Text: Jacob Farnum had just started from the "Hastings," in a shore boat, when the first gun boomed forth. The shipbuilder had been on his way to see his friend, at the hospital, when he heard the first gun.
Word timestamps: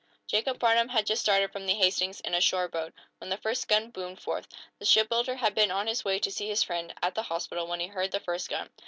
Jacob 0.25 0.59
Farnum 0.59 0.89
had 0.89 1.05
just 1.05 1.21
started 1.21 1.51
from 1.51 1.67
the 1.67 1.75
"Hastings," 1.75 2.21
in 2.21 2.33
a 2.33 2.41
shore 2.41 2.67
boat, 2.67 2.91
when 3.19 3.29
the 3.29 3.37
first 3.37 3.67
gun 3.67 3.91
boomed 3.91 4.19
forth. 4.19 4.47
The 4.79 4.85
shipbuilder 4.85 5.35
had 5.35 5.53
been 5.53 5.69
on 5.69 5.85
his 5.85 6.03
way 6.03 6.17
to 6.21 6.31
see 6.31 6.47
his 6.47 6.63
friend, 6.63 6.91
at 7.03 7.13
the 7.13 7.21
hospital, 7.21 7.67
when 7.67 7.81
he 7.81 7.85
heard 7.87 8.09
the 8.11 8.19
first 8.19 8.49
gun. 8.49 8.69